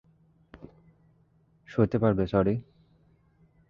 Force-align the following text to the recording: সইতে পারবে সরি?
সইতে 1.69 1.97
পারবে 1.99 2.23
সরি? 2.27 2.55